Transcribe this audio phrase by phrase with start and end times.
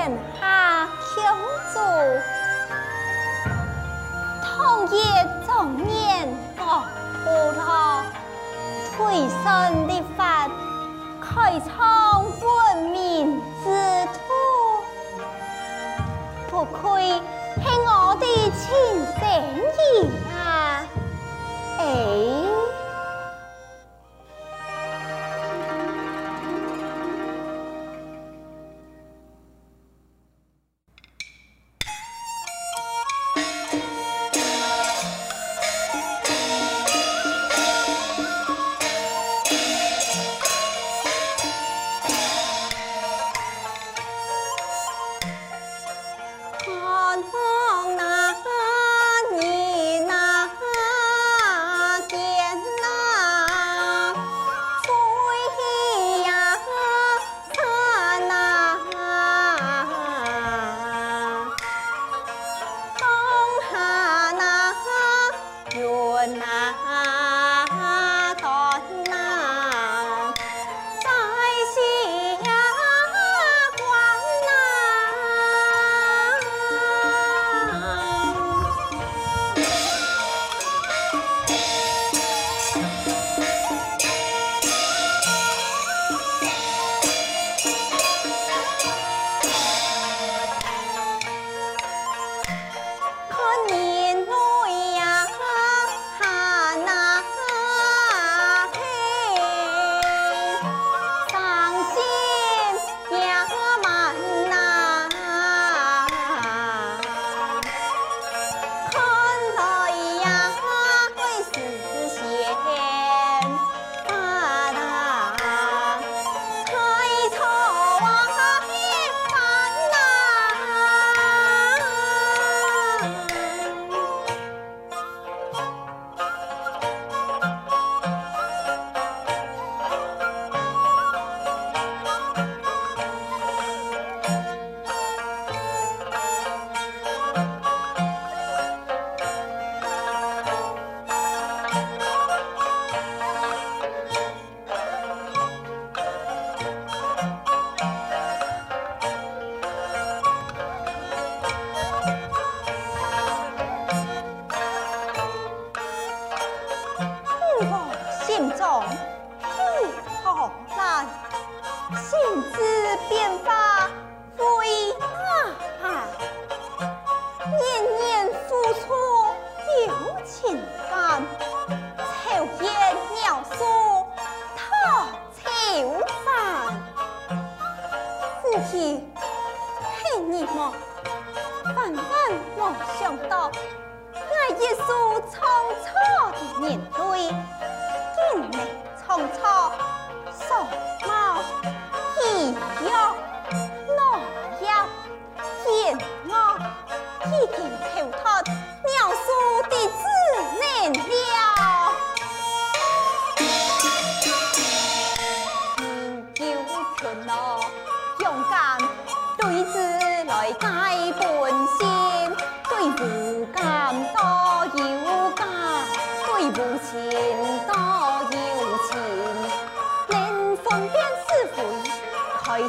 [0.00, 0.10] 天
[0.40, 1.20] 下求
[1.74, 1.76] 助。
[4.42, 4.96] 同业
[5.46, 6.26] 壮年
[6.56, 6.64] 国
[7.22, 8.02] 不老，
[8.96, 10.48] 推身立法，
[11.20, 13.66] 开创文明之
[14.14, 14.18] 途。
[16.50, 16.80] 不愧
[17.62, 18.64] 是我的亲
[19.18, 19.22] 生
[20.32, 20.88] 儿啊！
[21.78, 22.49] 哎。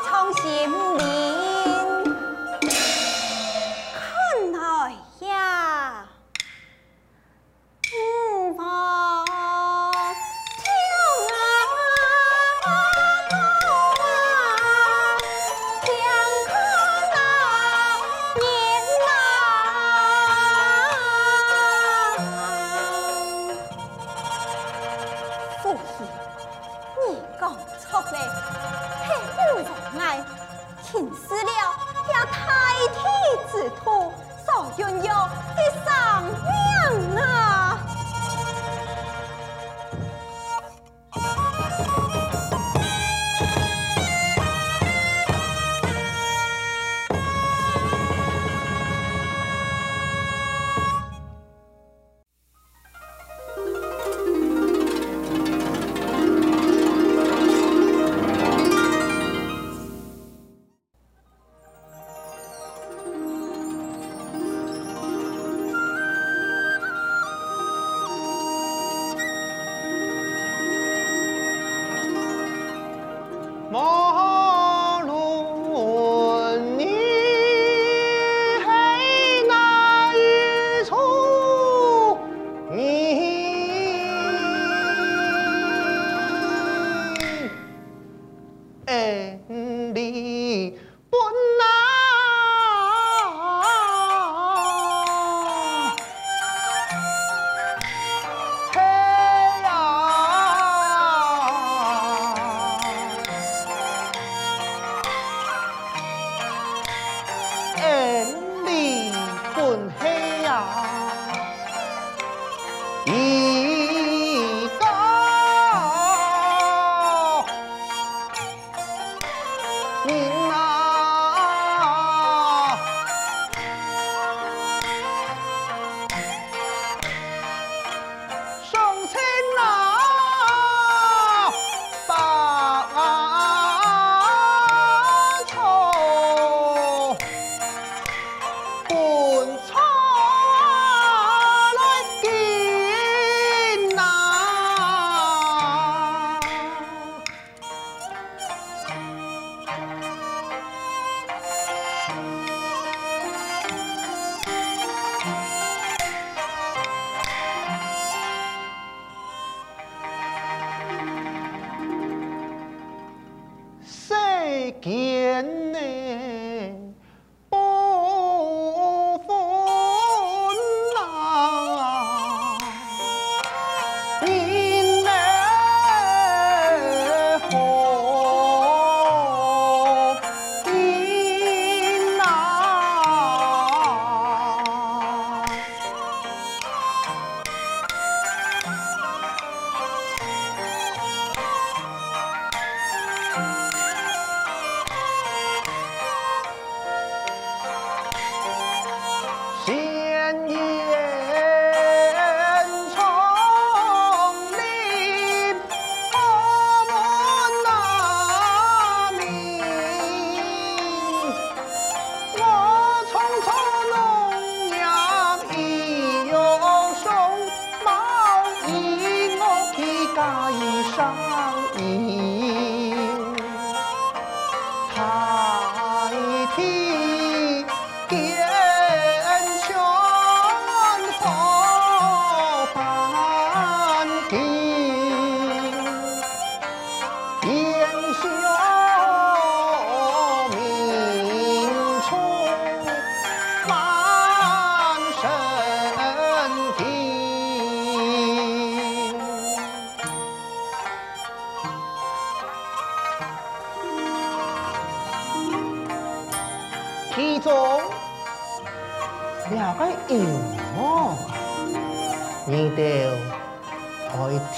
[0.07, 0.27] ช่อง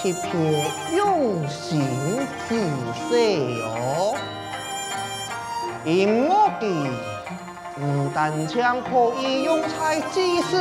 [0.04, 0.24] 一片
[0.96, 1.82] 用心
[2.48, 2.50] 之
[3.10, 4.16] 色哟，
[5.86, 6.66] 音乐剧
[7.76, 7.82] 不
[8.14, 10.58] 但将可以用在祭祀、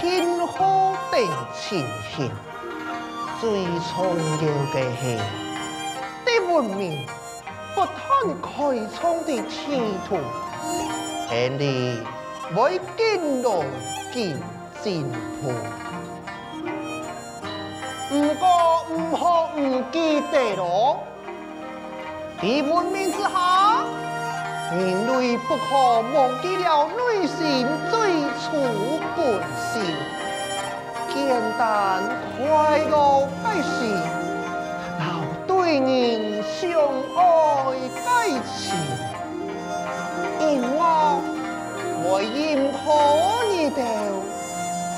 [0.00, 1.20] 庆贺等
[1.58, 2.30] 情形，
[3.40, 4.42] 最重要
[4.72, 5.18] 的是，
[6.24, 7.06] 对文明
[7.74, 7.90] 不断
[8.40, 8.48] 开
[8.94, 10.16] 创的前途，
[11.28, 12.04] 肯定
[12.54, 13.48] 会更加
[14.12, 14.16] 更
[14.82, 15.06] 进
[15.40, 15.52] 步。
[18.08, 18.44] 不过
[18.90, 21.00] 唔好唔记得咯，
[22.40, 23.84] 在文明之下，
[24.70, 27.90] 人类不可忘记了内心最
[28.40, 28.44] 初
[29.16, 29.82] 本性，
[31.08, 31.16] 简
[31.58, 32.02] 单
[32.36, 33.96] 快乐的心，
[34.98, 35.02] 老
[35.46, 36.60] 对人相
[37.16, 37.20] 爱
[37.94, 38.06] 的
[38.54, 38.60] 情，
[40.40, 40.80] 因我
[42.14, 42.84] 我应可
[43.50, 43.80] 你的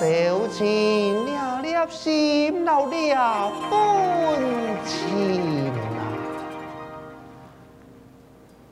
[0.00, 1.54] 走进了。
[1.90, 3.70] 心老了本
[4.86, 6.00] 情啊，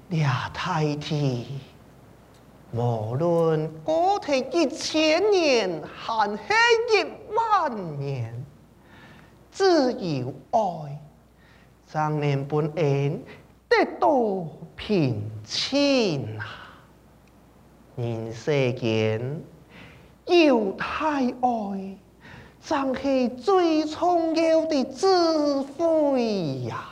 [0.09, 1.61] 俩太弟，
[2.73, 6.37] 无论过去一千年还是
[6.91, 8.35] 一万年，
[9.53, 10.99] 只有爱，
[11.87, 13.23] 才能本恩
[13.69, 14.09] 得到
[14.75, 16.62] 平静啊！
[18.03, 19.41] 人世间
[20.27, 21.97] 有太爱。
[22.65, 25.07] 正是最重要的智
[25.63, 26.85] 慧呀！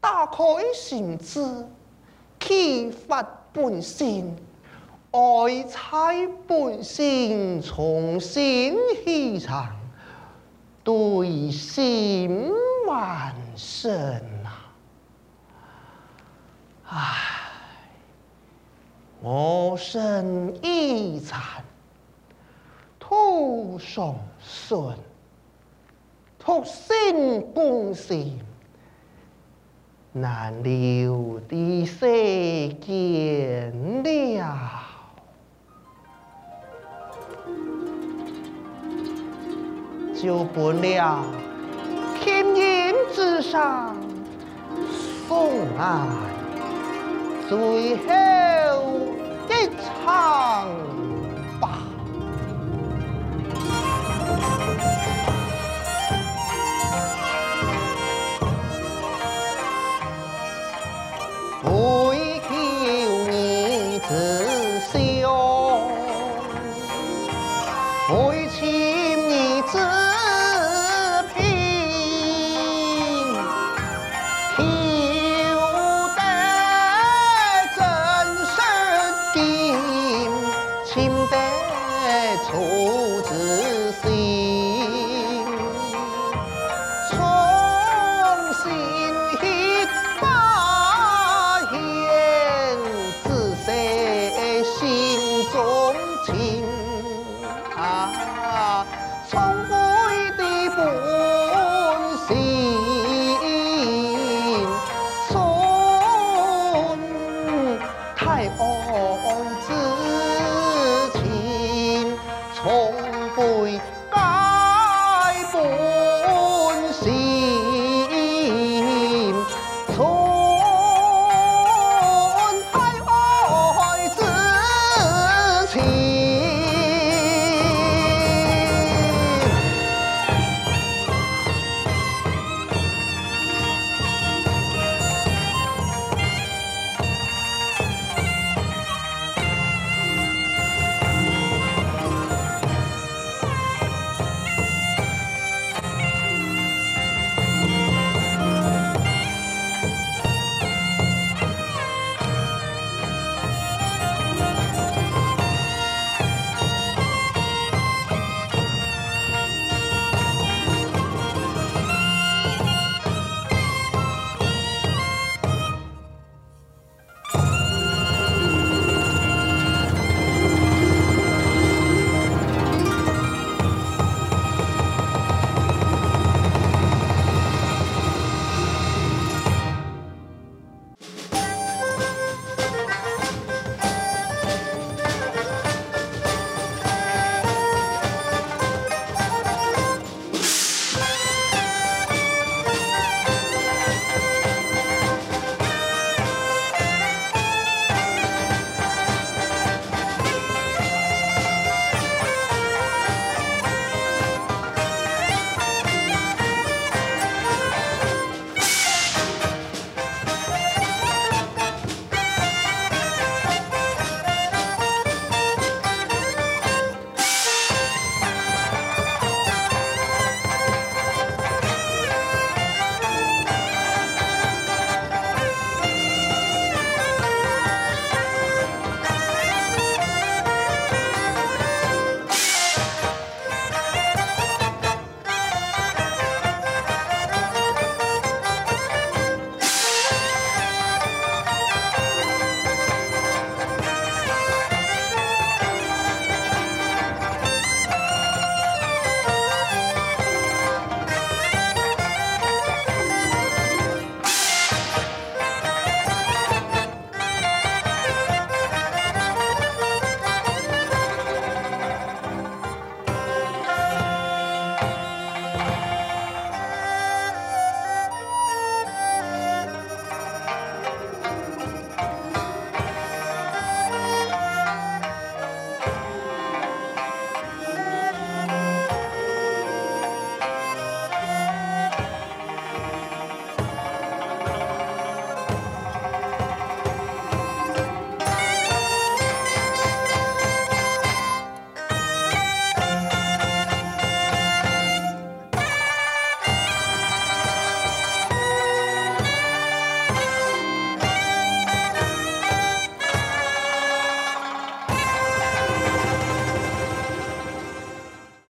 [0.00, 0.42] 打开
[0.74, 1.66] 心智，
[2.40, 4.34] 启发本性，
[5.10, 9.76] 爱在本性重新起场，
[10.82, 12.50] 对心
[12.86, 13.92] 完胜
[14.42, 14.72] 啊！
[16.86, 17.16] 唉，
[19.20, 21.40] 我身已残。
[22.98, 24.94] 土上顺，
[26.38, 28.38] 土生共心，
[30.12, 34.82] 难留的世间了。
[40.14, 41.24] 就不了
[42.20, 43.96] 天阴之上
[45.28, 46.06] 送来
[47.48, 48.37] 最后
[49.66, 49.97] 一